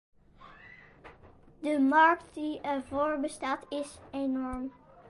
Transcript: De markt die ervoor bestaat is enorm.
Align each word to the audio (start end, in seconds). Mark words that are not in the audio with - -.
De 1.61 1.79
markt 1.79 2.33
die 2.33 2.61
ervoor 2.61 3.17
bestaat 3.21 3.65
is 3.69 3.97
enorm. 4.11 4.71